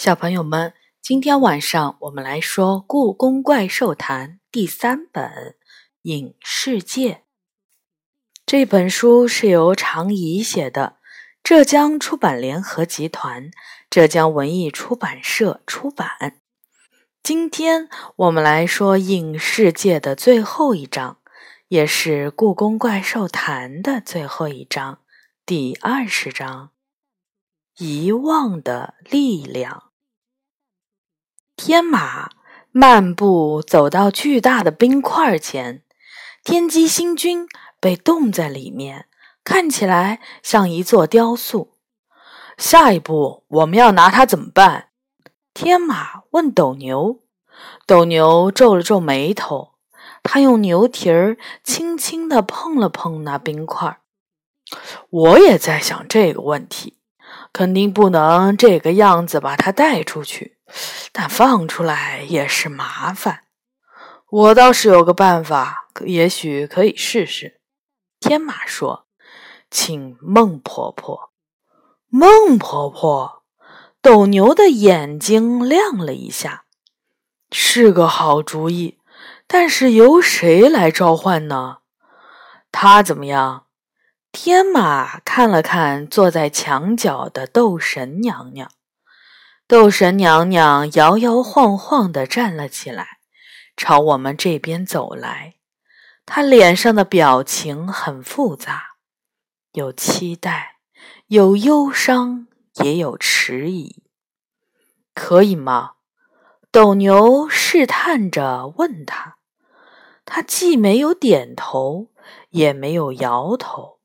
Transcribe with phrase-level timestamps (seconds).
[0.00, 5.24] 小朋友们，今天晚上我们来说《故宫怪兽谈》第三本
[6.02, 7.14] 《影世界》。
[8.46, 10.98] 这本书是由常怡写的，
[11.42, 13.50] 浙江出版联合集团、
[13.90, 16.42] 浙江文艺出版社出版。
[17.20, 21.18] 今天我们来说《影世界》的最后一章，
[21.66, 25.00] 也是《故宫怪兽谈》的最后一章，
[25.44, 26.70] 第二十章：
[27.78, 29.87] 遗忘的力量。
[31.58, 32.30] 天马
[32.70, 35.82] 漫步走到巨大的冰块前，
[36.44, 37.48] 天机星君
[37.80, 39.06] 被冻在里面，
[39.42, 41.74] 看起来像一座雕塑。
[42.56, 44.90] 下一步我们要拿它怎么办？
[45.52, 47.24] 天马问斗牛。
[47.88, 49.72] 斗牛皱了皱眉头，
[50.22, 53.98] 他用牛蹄儿轻轻地碰了碰那冰块。
[55.10, 56.98] 我也在想这个问题，
[57.52, 60.57] 肯定不能这个样子把它带出去。
[61.12, 63.44] 但放出来也是麻烦，
[64.28, 67.60] 我倒是有个办法，也许可以试试。
[68.20, 69.06] 天马说
[69.70, 71.32] ：“请孟婆婆。”
[72.10, 73.42] 孟婆婆，
[74.00, 76.64] 斗牛的眼睛亮了一下，
[77.50, 78.98] 是个好主意。
[79.46, 81.78] 但是由谁来召唤呢？
[82.70, 83.66] 他怎么样？
[84.30, 88.70] 天马看了看坐在墙角的斗神娘娘。
[89.68, 93.18] 斗神娘娘摇摇晃晃地站了起来，
[93.76, 95.56] 朝我们这边走来。
[96.24, 98.96] 她脸上的表情很复杂，
[99.72, 100.76] 有期待，
[101.26, 102.46] 有忧伤，
[102.82, 104.02] 也有迟疑。
[105.12, 105.96] 可以吗？
[106.70, 109.36] 斗牛试探着问他。
[110.24, 112.08] 他既没有点头，
[112.48, 114.00] 也没有摇头。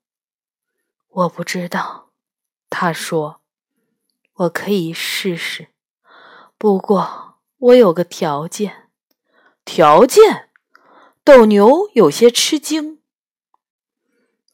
[1.08, 2.10] 我不知道，
[2.68, 3.40] 他说。
[4.34, 5.68] 我可以试试，
[6.58, 8.90] 不过我有个条件。
[9.64, 10.50] 条件？
[11.22, 13.00] 斗牛有些吃惊。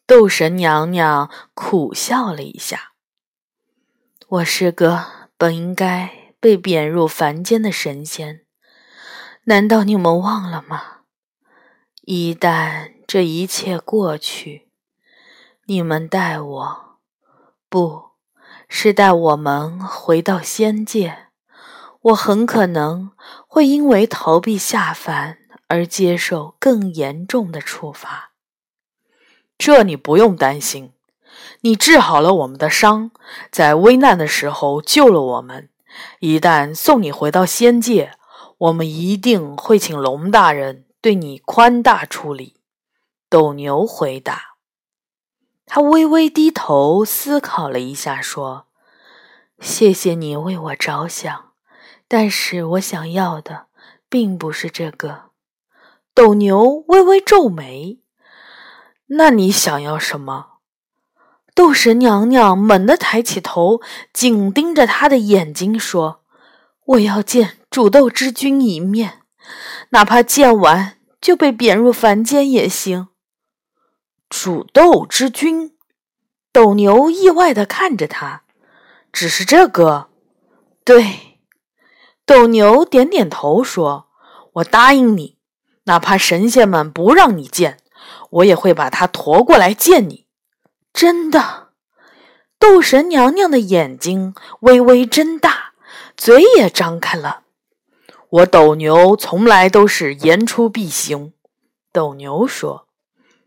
[0.06, 2.92] 斗神娘娘苦笑了一下
[4.28, 8.44] ：“我是个本应该被贬入凡间的神仙，
[9.44, 11.04] 难道你们忘了吗？
[12.02, 14.69] 一旦这一切过去，
[15.64, 16.98] 你们待我
[17.69, 18.09] 不？”
[18.72, 21.26] 是带我们回到仙界，
[22.03, 23.10] 我很可能
[23.48, 28.31] 会因为逃避下凡而接受更严重的处罚。
[29.58, 30.92] 这你不用担心，
[31.62, 33.10] 你治好了我们的伤，
[33.50, 35.69] 在危难的时候救了我们。
[36.20, 38.12] 一旦送你回到仙界，
[38.56, 42.54] 我们一定会请龙大人对你宽大处理。”
[43.28, 44.50] 斗牛回答。
[45.72, 48.66] 他微微低头思考了一下，说
[49.62, 51.53] ：“谢谢你为我着想，
[52.08, 53.66] 但是我想要的
[54.08, 55.31] 并不是这个。”
[56.12, 58.00] 斗牛微微皱眉
[59.14, 60.54] ：“那你想要什么？”
[61.54, 63.81] 斗神娘娘猛地抬起头，
[64.12, 66.25] 紧盯着他的眼睛说
[66.84, 69.20] ：“我要见主斗之君一面，
[69.91, 73.06] 哪怕见完就被贬入凡间也行。”
[74.30, 75.76] 主斗之君，
[76.52, 78.44] 斗牛意外的看着他，
[79.12, 80.08] 只是这个，
[80.84, 81.41] 对，
[82.24, 84.06] 斗牛点点头说
[84.54, 85.36] ：“我答应你，
[85.84, 87.78] 哪怕神仙们不让你见，
[88.30, 90.26] 我也会把他驮过来见你。”
[90.94, 91.70] 真的，
[92.56, 95.72] 斗神娘娘的眼睛微微睁大，
[96.16, 97.42] 嘴也张开了。
[98.28, 101.32] 我斗牛从来都是言出必行。
[101.92, 102.86] 斗牛说。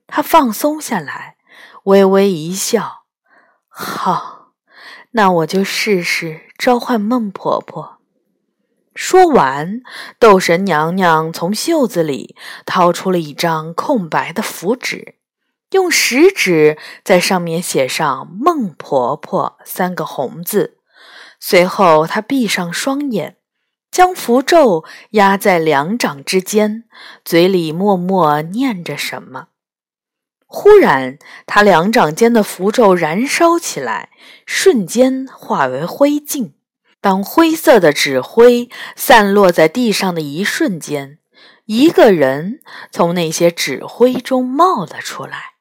[0.07, 1.37] 他放松下来，
[1.83, 3.05] 微微一笑
[3.67, 4.53] ：“好，
[5.11, 7.99] 那我就试试召唤孟婆婆。”
[8.95, 9.81] 说完，
[10.19, 15.15] 斗神娘娘从袖子里掏出了一张空白的符纸，
[15.71, 20.77] 用食指在上面写上“孟婆婆”三个红字。
[21.39, 23.37] 随后，她闭上双眼，
[23.89, 26.83] 将符咒压在两掌之间，
[27.25, 29.47] 嘴里默默念着什么。
[30.55, 31.17] 忽然，
[31.47, 34.11] 他两掌间的符咒燃烧起来，
[34.45, 36.51] 瞬间化为灰烬。
[37.01, 41.17] 当灰色的纸灰散落在地上的一瞬间，
[41.65, 42.61] 一个人
[42.91, 45.53] 从那些纸灰中冒了出来。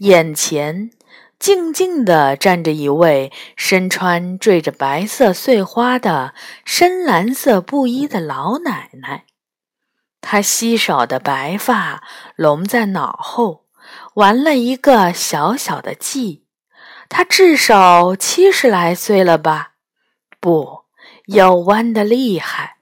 [0.00, 0.90] 眼前
[1.38, 6.34] 静静地站着一位身穿缀着白色碎花的
[6.66, 9.24] 深蓝色布衣的老奶奶，
[10.20, 12.04] 她稀少的白发
[12.36, 13.65] 拢在脑后。
[14.16, 16.46] 玩了一个小小的计，
[17.10, 19.72] 他至少七十来岁了吧？
[20.40, 20.84] 不，
[21.26, 22.78] 腰弯的厉害，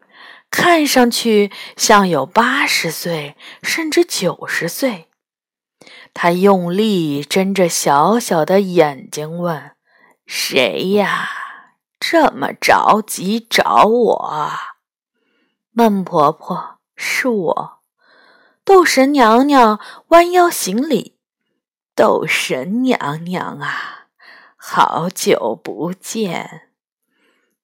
[0.48, 5.08] 看上去像有八十岁甚至九十岁。
[6.12, 9.72] 他用力睁着小小的眼睛问
[10.26, 11.28] ：“谁呀？
[11.98, 14.52] 这么着急找我？”
[15.75, 17.78] 孟婆婆：“是我。”
[18.64, 21.13] 斗神娘娘弯腰行礼
[21.94, 24.08] ：“斗神娘娘啊，
[24.56, 26.69] 好久不见。”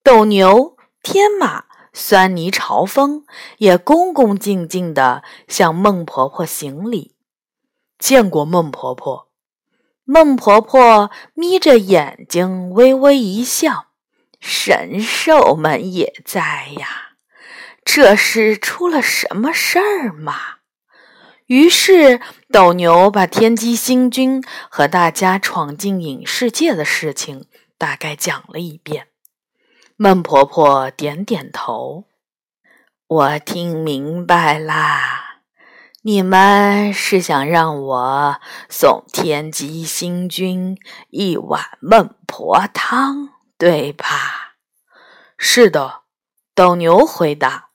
[0.04, 3.24] 斗牛、天马、酸泥、朝风
[3.58, 7.16] 也恭恭敬敬地向孟婆婆行礼。
[7.98, 9.28] 见过孟婆婆。
[10.04, 13.88] 孟婆婆眯着眼睛，微微一笑
[14.40, 17.16] ：“神兽们也在呀，
[17.84, 20.56] 这是出了什么事儿吗？”
[21.50, 22.20] 于是
[22.52, 29.08] 斗牛把天机星君和大家闯进影视界的事情大概讲了一遍。
[29.96, 32.04] 孟婆婆点点头
[33.08, 35.40] ：“我听明白啦。”
[36.02, 44.54] 你们是想让我送天机星君一碗孟婆汤，对吧？
[45.36, 46.02] 是的，
[46.54, 47.70] 斗牛回答。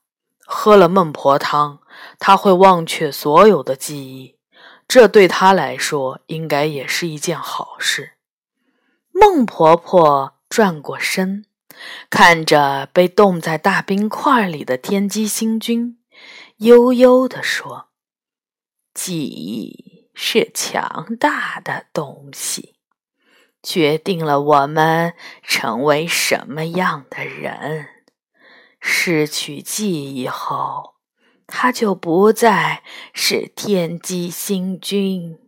[0.46, 1.80] 喝了孟婆汤，
[2.18, 4.36] 他会忘却所有的记忆，
[4.86, 8.12] 这对他来说应该也是一件好事。
[9.12, 11.44] 孟婆婆转过身，
[12.10, 15.98] 看着被冻在大冰块里的天机星君，
[16.58, 17.88] 悠悠地说。
[18.94, 22.76] 记忆是强大的东西，
[23.62, 25.12] 决定了我们
[25.42, 27.88] 成为什么样的人。
[28.80, 30.95] 失去记忆后，
[31.46, 32.82] 他就不再
[33.12, 35.38] 是天机星君，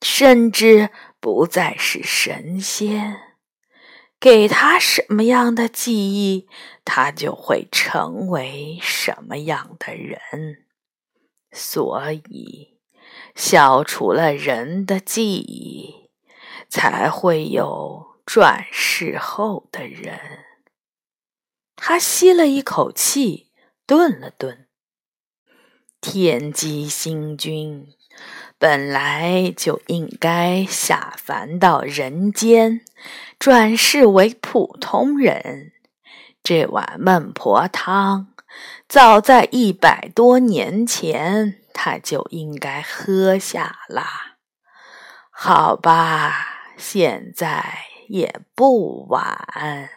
[0.00, 0.90] 甚至
[1.20, 3.20] 不再是神仙。
[4.20, 6.48] 给他什么样的记忆，
[6.84, 10.18] 他就会成为什么样的人。
[11.50, 12.70] 所以。
[13.34, 16.10] 消除了人的记忆，
[16.68, 20.18] 才会有转世后的人。
[21.76, 23.50] 他吸了一口气，
[23.86, 24.68] 顿了顿。
[26.02, 27.86] 天机星君
[28.58, 32.80] 本来就应该下凡到人间，
[33.38, 35.70] 转世为普通人。
[36.42, 38.34] 这碗孟婆汤，
[38.88, 41.60] 早在一百多年前。
[41.72, 44.04] 他就应该喝下了，
[45.30, 49.88] 好吧，现在也不晚。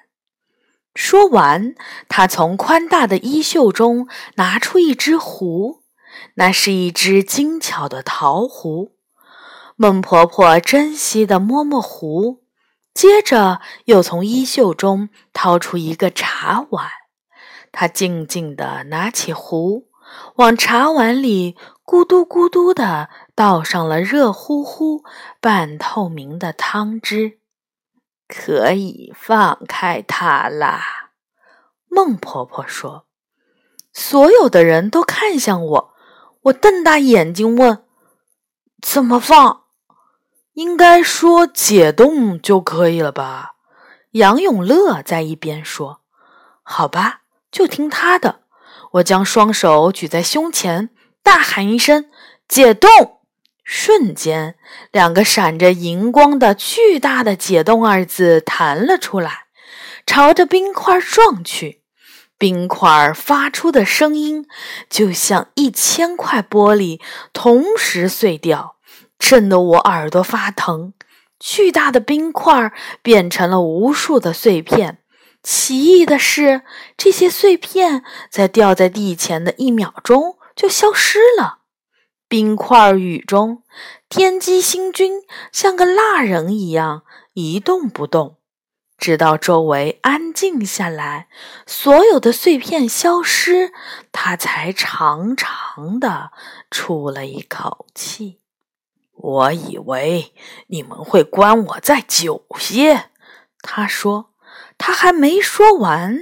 [0.93, 1.75] 说完，
[2.07, 5.83] 他从宽大的衣袖中拿出一只壶，
[6.35, 8.95] 那是一只精巧的陶壶。
[9.75, 12.43] 孟婆婆珍惜地摸摸壶，
[12.93, 16.89] 接着又从衣袖中掏出一个茶碗，
[17.71, 19.89] 她静静地拿起壶。
[20.35, 25.03] 往茶碗里咕嘟咕嘟地倒上了热乎乎、
[25.41, 27.39] 半透明的汤汁，
[28.27, 31.11] 可以放开它啦。
[31.89, 33.07] 孟婆婆说
[33.91, 35.94] ：“所有的人都看向我，
[36.45, 37.83] 我瞪大眼睛问：
[38.81, 39.63] 怎么放？
[40.53, 43.53] 应该说解冻就可以了吧？”
[44.11, 46.01] 杨永乐在一边说
[46.61, 47.21] ：“好吧，
[47.51, 48.41] 就听他的。”
[48.93, 50.89] 我将双手举在胸前，
[51.23, 52.09] 大喊一声
[52.47, 52.89] “解冻”，
[53.65, 54.55] 瞬间，
[54.91, 59.47] 两个闪着银光的巨大的“解冻”二字弹了出来，
[60.05, 61.81] 朝着冰块撞去。
[62.37, 64.45] 冰块发出的声音
[64.89, 66.99] 就像一千块玻璃
[67.31, 68.75] 同时碎掉，
[69.17, 70.93] 震得我耳朵发疼。
[71.39, 74.99] 巨大的冰块变成了无数的碎片。
[75.43, 76.63] 奇异的是，
[76.97, 81.59] 这些碎片在掉在地前的一秒钟就消失了。
[82.27, 83.61] 冰块雨中，
[84.09, 88.37] 天机星君像个蜡人一样一动不动，
[88.97, 91.27] 直到周围安静下来，
[91.65, 93.71] 所有的碎片消失，
[94.11, 96.31] 他才长长的
[96.71, 98.39] 出了一口气。
[99.13, 100.33] 我以为
[100.67, 103.09] 你们会关我再久些，
[103.61, 104.31] 他说。
[104.77, 106.19] 他还没说完，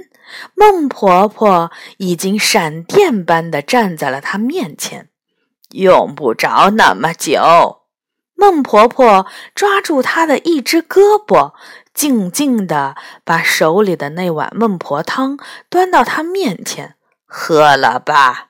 [0.54, 5.10] 孟婆婆已经闪电般的站在了他面前。
[5.70, 7.82] 用不着那么久。
[8.36, 11.54] 孟婆婆抓住他的一只胳膊，
[11.94, 15.38] 静静地把手里的那碗孟婆汤
[15.70, 18.48] 端到他面前，喝了吧。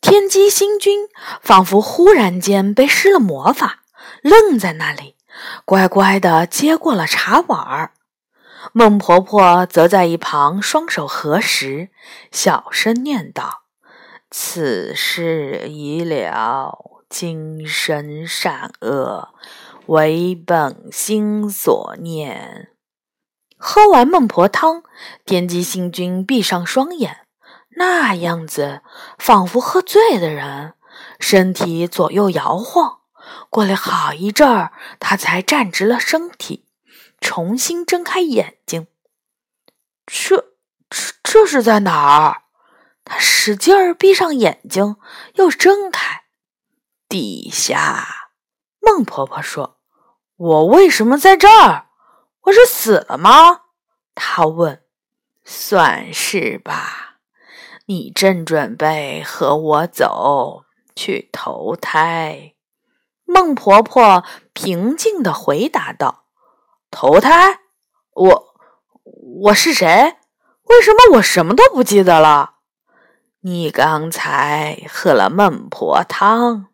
[0.00, 1.08] 天机星君
[1.40, 3.82] 仿佛忽然间被施了魔法，
[4.20, 5.16] 愣在那里，
[5.64, 7.92] 乖乖的接过了茶碗儿。
[8.72, 11.90] 孟婆婆则在一旁双手合十，
[12.32, 13.62] 小声念道
[14.30, 19.28] ：“此事已了，今生善恶，
[19.86, 22.70] 为本心所念。”
[23.58, 24.82] 喝完孟婆汤，
[25.24, 27.26] 天机星君闭上双眼，
[27.76, 28.82] 那样子
[29.18, 30.74] 仿佛喝醉的人，
[31.18, 33.00] 身体左右摇晃。
[33.50, 36.66] 过了好一阵儿，他才站直了身体，
[37.20, 38.86] 重新睁开眼睛。
[40.06, 40.36] 这、
[40.88, 42.42] 这、这是在哪儿？
[43.04, 44.96] 他使劲儿闭上眼睛，
[45.34, 46.24] 又睁开。
[47.08, 48.06] 地下。
[48.80, 49.75] 孟婆婆说
[50.36, 51.86] ：“我为什么在这儿？
[52.42, 53.62] 我是死了吗？”
[54.14, 54.82] 他问。
[55.44, 57.18] “算是吧。
[57.86, 60.64] 你正准备和我走
[60.94, 62.54] 去投胎。”
[63.24, 66.26] 孟婆婆平静地回答道
[66.90, 67.60] ：“投胎？
[68.12, 68.54] 我
[69.42, 70.16] 我是谁？
[70.64, 72.56] 为什么我什么都不记得了？
[73.40, 76.66] 你刚才喝了孟婆汤，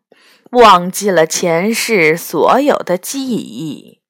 [0.53, 4.01] 忘记了前世所有的记忆。”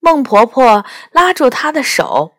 [0.00, 2.32] 孟婆婆拉住她的手：“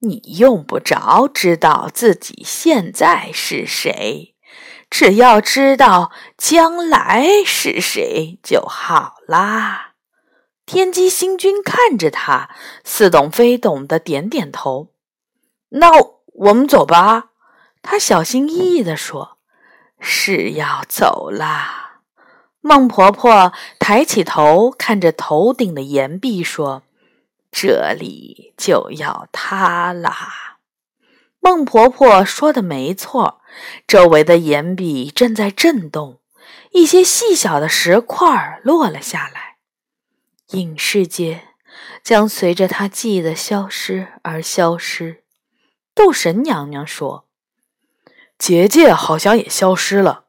[0.00, 4.34] 你用不着知道自己现在是谁。”
[4.90, 9.92] 只要知道将来是谁就好啦。
[10.64, 12.48] 天机星君看着他，
[12.84, 14.94] 似懂非懂的点点头。
[15.70, 15.90] 那
[16.26, 17.30] 我们走吧。
[17.82, 19.38] 他小心翼翼地说
[20.00, 21.87] ：“是要走啦。”
[22.60, 26.82] 孟婆婆抬起头，看着头顶的岩壁说
[27.52, 30.58] ：“这里就要塌啦。”
[31.40, 33.40] 孟婆婆说的没错。
[33.86, 36.20] 周围的岩壁正在震动，
[36.72, 39.56] 一些细小的石块落了下来。
[40.48, 41.48] 影世界
[42.02, 45.24] 将随着他记忆的消失而消失。
[45.94, 47.26] 斗神娘娘说
[48.38, 50.26] ：“结界好像也消失了。”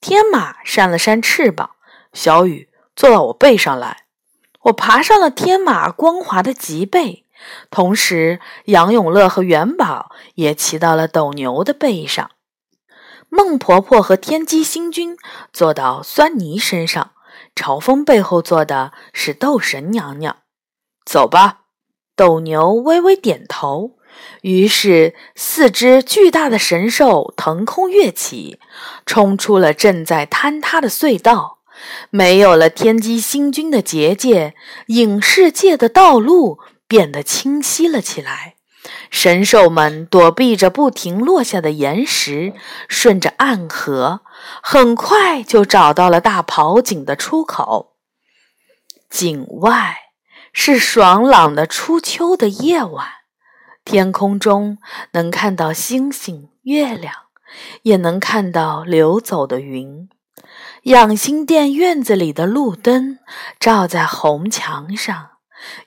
[0.00, 1.72] 天马扇了扇翅膀，
[2.14, 4.04] 小雨坐到我背上来。
[4.62, 7.26] 我爬上了天马光滑的脊背，
[7.70, 12.30] 同时杨永乐和元宝也骑到了斗牛的背上。
[13.28, 15.16] 孟婆婆和天机星君
[15.52, 17.12] 坐到酸泥身上，
[17.54, 20.38] 朝风背后坐的是斗神娘娘。
[21.04, 21.60] 走吧，
[22.16, 23.98] 斗牛微微点头。
[24.42, 28.58] 于是，四只巨大的神兽腾空跃起，
[29.04, 31.58] 冲出了正在坍塌的隧道。
[32.10, 34.54] 没有了天机星君的结界，
[34.88, 38.56] 影世界的道路变得清晰了起来。
[39.10, 42.54] 神兽们躲避着不停落下的岩石，
[42.88, 44.20] 顺着暗河，
[44.62, 47.94] 很快就找到了大跑井的出口。
[49.08, 49.96] 井外
[50.52, 53.08] 是爽朗的初秋的夜晚，
[53.84, 54.78] 天空中
[55.12, 57.14] 能看到星星、月亮，
[57.82, 60.08] 也能看到流走的云。
[60.84, 63.18] 养心殿院子里的路灯
[63.58, 65.30] 照在红墙上，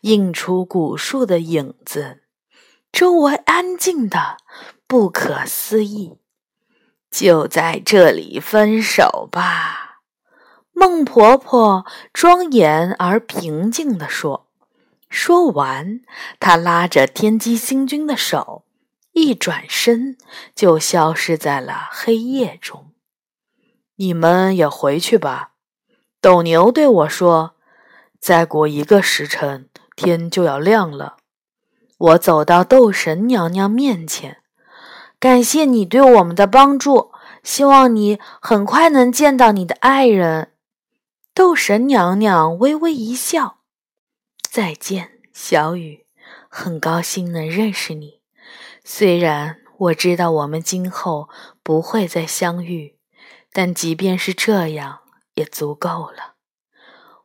[0.02, 2.24] 映出古树的影子。
[2.92, 4.38] 周围安静的
[4.86, 6.20] 不可思议，
[7.10, 10.02] 就在这里分手吧。
[10.74, 14.43] 孟婆婆庄严而平静地说。
[15.14, 16.02] 说完，
[16.40, 18.66] 他拉着天机星君的手，
[19.12, 20.18] 一转身
[20.56, 22.92] 就消失在了黑夜中。
[23.98, 25.52] 你们也回去吧。
[26.20, 27.54] 斗牛对我说
[28.20, 31.18] ：“再过一个时辰，天就要亮了。”
[31.96, 34.38] 我走到斗神娘娘面前，
[35.20, 37.12] 感谢你对我们的帮助，
[37.44, 40.54] 希望你很快能见到你的爱人。
[41.36, 43.60] 斗神娘娘微微一笑
[44.54, 46.06] ：“再见，小雨，
[46.48, 48.22] 很高兴能认识你。
[48.84, 51.28] 虽然我知道我们今后
[51.64, 53.00] 不会再相遇，
[53.52, 55.00] 但即便是这样
[55.34, 56.36] 也足够了。”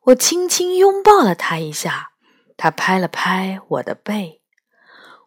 [0.04, 2.12] 我轻轻拥抱了他一下，
[2.56, 4.40] 他拍了拍我的背。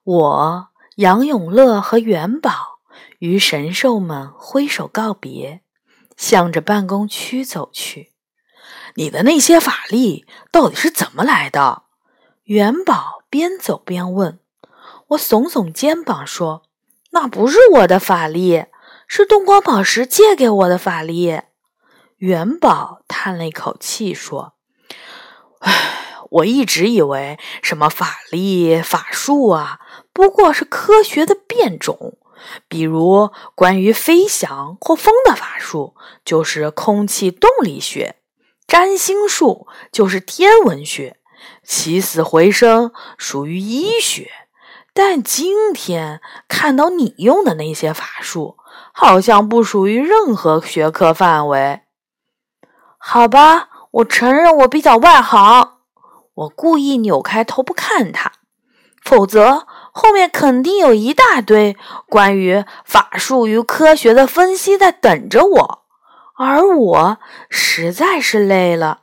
[0.04, 2.80] 我杨永乐和元宝
[3.20, 5.62] 与神兽们挥手告别，
[6.18, 8.14] 向着办公区走去。
[8.96, 11.84] 你的那些法力到底是怎么来的？
[12.52, 14.38] 元宝边走边问。
[15.12, 16.64] 我耸耸肩膀说
[17.12, 18.66] ：“那不是我的法力，
[19.08, 21.44] 是东光宝石借给我的法力。”
[22.20, 24.56] 元宝叹了一口气说
[25.60, 25.72] ：“唉。”
[26.32, 29.80] 我一直以为什么法力、法术啊，
[30.14, 32.18] 不过是科学的变种。
[32.70, 35.94] 比如关于飞翔或风的法术，
[36.24, 38.16] 就是空气动力学；
[38.66, 41.18] 占星术就是天文学；
[41.64, 44.26] 起死回生属于医学；
[44.94, 48.58] 但今天看到你用的那些法术，
[48.94, 51.82] 好像不属于任何学科范围。
[52.98, 55.78] 好吧，我承认我比较外行。
[56.34, 58.32] 我故意扭开头不看他，
[59.04, 61.76] 否则后面肯定有一大堆
[62.08, 65.84] 关于法术与科学的分析在等着我，
[66.38, 67.18] 而我
[67.50, 69.02] 实在是累了。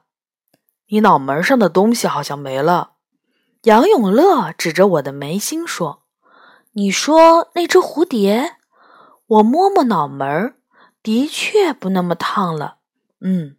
[0.88, 2.92] 你脑门上的东西好像没了。
[3.64, 6.04] 杨永乐指着我的眉心说
[6.72, 8.56] ：“你说那只蝴蝶？”
[9.26, 10.54] 我摸摸脑门，
[11.02, 12.78] 的确不那么烫了。
[13.20, 13.56] 嗯，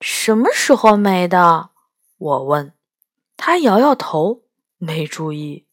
[0.00, 1.70] 什么时候没的？
[2.16, 2.72] 我问。
[3.36, 4.42] 他摇摇头，
[4.78, 5.66] 没注意。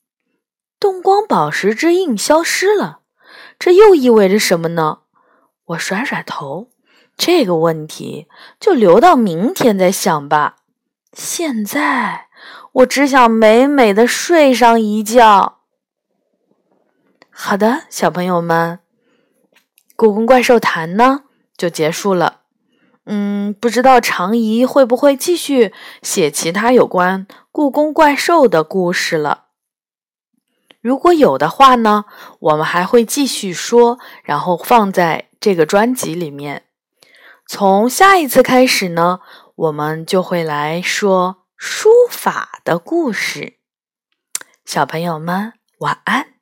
[0.80, 3.00] 动光宝石之印消失了，
[3.58, 5.00] 这又意味着什么呢？
[5.68, 6.70] 我甩甩头，
[7.16, 8.28] 这个问题
[8.60, 10.58] 就留到明天再想吧。
[11.16, 12.28] 现在
[12.74, 15.60] 我只想美美的睡上一觉。
[17.30, 18.80] 好的，小朋友们，
[19.96, 21.22] 故宫怪兽谈呢
[21.56, 22.42] 就结束了。
[23.06, 29.46] 嗯，不知道常怡会不会继续写其他有关故宫怪兽的故事了？
[30.82, 32.04] 如果有的话呢，
[32.40, 36.64] 我们还会继续说，然后放在这个专辑里面。
[37.48, 39.22] 从下一次开始呢。
[39.56, 43.60] 我们就会来说书法的故事，
[44.66, 46.35] 小朋友们晚安。